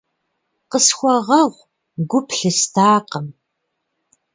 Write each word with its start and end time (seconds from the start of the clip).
Къысхуэгъэгъу, 0.71 1.59
гу 2.09 2.19
плъыстакъым. 2.27 3.27